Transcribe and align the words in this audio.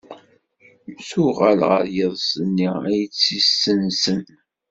Tuɣal 1.07 1.59
ɣer 1.69 1.83
yiḍes-nni 1.95 2.69
i 2.99 3.01
tt-yessensen. 3.07 4.21